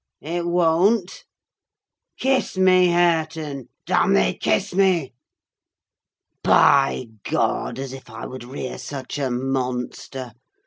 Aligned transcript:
it 0.23 0.47
won't? 0.47 1.25
Kiss 2.17 2.57
me, 2.57 2.87
Hareton! 2.87 3.69
Damn 3.85 4.15
thee, 4.15 4.33
kiss 4.35 4.73
me! 4.73 5.13
By 6.43 7.09
God, 7.23 7.77
as 7.77 7.93
if 7.93 8.09
I 8.09 8.25
would 8.25 8.43
rear 8.43 8.79
such 8.79 9.19
a 9.19 9.29
monster! 9.29 10.31